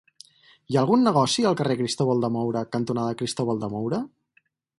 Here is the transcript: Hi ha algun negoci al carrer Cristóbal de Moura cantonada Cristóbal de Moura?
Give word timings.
Hi 0.71 0.77
ha 0.77 0.79
algun 0.83 1.03
negoci 1.07 1.45
al 1.49 1.57
carrer 1.59 1.75
Cristóbal 1.81 2.25
de 2.25 2.31
Moura 2.39 2.65
cantonada 2.77 3.15
Cristóbal 3.21 3.63
de 3.67 3.71
Moura? 3.77 4.03